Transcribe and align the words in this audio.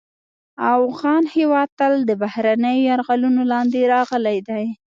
افغان 0.75 1.23
هېواد 1.35 1.69
تل 1.79 1.93
د 2.09 2.11
بهرنیو 2.21 2.85
یرغلونو 2.89 3.41
لاندې 3.51 3.81
راغلی 3.93 4.37
دی 4.47 4.65